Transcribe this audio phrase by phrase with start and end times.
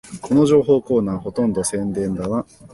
[0.19, 2.43] この情報コーナー、ほとんど宣伝だな